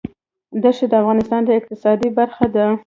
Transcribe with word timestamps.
دښتې 0.63 0.85
د 0.91 0.93
افغانستان 1.01 1.41
د 1.45 1.49
اقتصاد 1.59 1.99
برخه 2.17 2.45
ده. 2.55 2.65